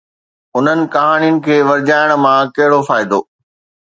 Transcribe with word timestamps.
انهن 0.57 0.79
ڪهاڻين 0.95 1.35
کي 1.47 1.57
ورجائڻ 1.67 2.13
مان 2.23 2.49
ڪهڙو 2.57 2.81
فائدو؟ 2.89 3.21